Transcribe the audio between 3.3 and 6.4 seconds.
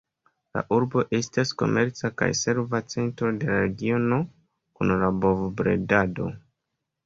de la regiono kun la bov-bredado.